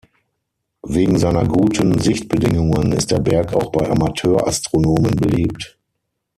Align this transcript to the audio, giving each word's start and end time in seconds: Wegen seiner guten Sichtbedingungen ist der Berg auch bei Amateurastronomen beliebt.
Wegen 0.87 1.19
seiner 1.19 1.45
guten 1.47 1.99
Sichtbedingungen 1.99 2.91
ist 2.93 3.11
der 3.11 3.19
Berg 3.19 3.53
auch 3.53 3.71
bei 3.71 3.87
Amateurastronomen 3.87 5.15
beliebt. 5.15 5.77